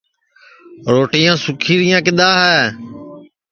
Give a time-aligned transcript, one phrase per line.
[0.93, 2.61] روٹِیاں سُوکی رِیاں کِدؔا ہے